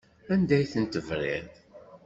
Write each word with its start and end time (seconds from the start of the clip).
Anda 0.33 0.53
ay 0.57 0.67
ten-tebriḍ? 0.73 1.47